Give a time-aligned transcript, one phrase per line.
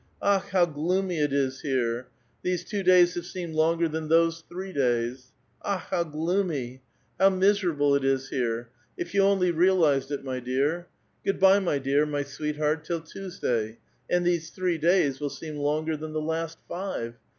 [0.19, 0.49] Akh!
[0.49, 2.07] how gloomy it is here!
[2.41, 5.31] These two days have seemed longer than those three days.
[5.63, 5.83] Akh!
[5.91, 6.81] how gloomy!
[7.19, 10.87] How miserable it is here; if you only realized it, my dear.^
[11.31, 13.77] (iood by, my dear, my sweetheart,* till Tuesday;
[14.09, 17.13] and these three days will seem longer than the last five.